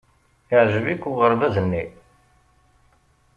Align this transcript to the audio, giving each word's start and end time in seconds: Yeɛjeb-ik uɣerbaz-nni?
Yeɛjeb-ik 0.49 1.03
uɣerbaz-nni? 1.09 1.83